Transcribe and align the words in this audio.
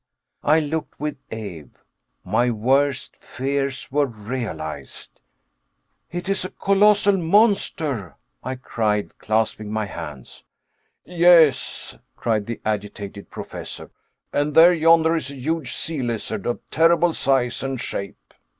I 0.43 0.59
looked 0.59 0.99
with 0.99 1.17
awe. 1.31 1.65
My 2.23 2.49
worst 2.49 3.17
fears 3.17 3.91
were 3.91 4.07
realized. 4.07 5.19
"It 6.11 6.27
is 6.27 6.43
a 6.43 6.49
colossal 6.49 7.17
monster!" 7.17 8.15
I 8.43 8.55
cried, 8.55 9.19
clasping 9.19 9.71
my 9.71 9.85
hands. 9.85 10.43
"Yes," 11.05 11.99
cried 12.15 12.47
the 12.47 12.59
agitated 12.65 13.29
Professor, 13.29 13.91
"and 14.33 14.55
there 14.55 14.73
yonder 14.73 15.15
is 15.15 15.29
a 15.29 15.35
huge 15.35 15.73
sea 15.75 16.01
lizard 16.01 16.47
of 16.47 16.61
terrible 16.71 17.13
size 17.13 17.61
and 17.61 17.79
shape." 17.79 18.33